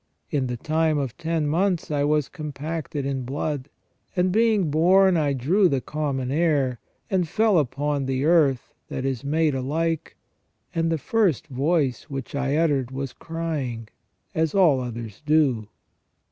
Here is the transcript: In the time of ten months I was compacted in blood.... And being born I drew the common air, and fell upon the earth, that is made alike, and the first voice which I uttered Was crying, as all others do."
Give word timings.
In 0.31 0.47
the 0.47 0.57
time 0.57 0.97
of 0.97 1.15
ten 1.15 1.45
months 1.45 1.91
I 1.91 2.03
was 2.05 2.27
compacted 2.27 3.05
in 3.05 3.21
blood.... 3.21 3.69
And 4.15 4.31
being 4.31 4.71
born 4.71 5.15
I 5.15 5.33
drew 5.33 5.69
the 5.69 5.79
common 5.79 6.31
air, 6.31 6.79
and 7.11 7.27
fell 7.27 7.59
upon 7.59 8.07
the 8.07 8.25
earth, 8.25 8.73
that 8.89 9.05
is 9.05 9.23
made 9.23 9.53
alike, 9.53 10.15
and 10.73 10.91
the 10.91 10.97
first 10.97 11.45
voice 11.45 12.05
which 12.09 12.33
I 12.33 12.55
uttered 12.55 12.89
Was 12.89 13.13
crying, 13.13 13.89
as 14.33 14.55
all 14.55 14.79
others 14.81 15.21
do." 15.23 15.67